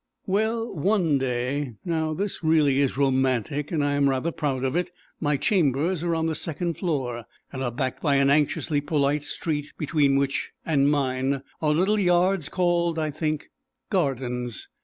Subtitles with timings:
[0.25, 4.89] Well, one day now this really is romantic and I am rather proud of it.
[5.19, 9.73] My chambers are on the second floor, and are backed by an anxiously polite street
[9.77, 13.51] between which and mine are little yards called, I think,
[13.91, 14.69] gardens.